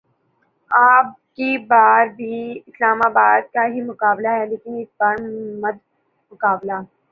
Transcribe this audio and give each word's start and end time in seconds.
اب 0.71 1.05
کی 1.35 1.57
بار 1.69 2.05
بھی 2.15 2.33
اسلام 2.59 3.01
آباد 3.05 3.41
کا 3.53 3.65
ہی 3.73 3.81
مقابلہ 3.83 4.31
ہے 4.31 4.45
لیکن 4.47 4.77
اس 4.77 4.87
بار 4.99 5.15
مدمقابل 5.63 6.69